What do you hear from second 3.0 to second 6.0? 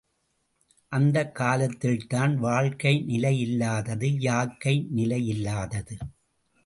நிலையில்லாதது யாக்கை நிலையில்லாதது.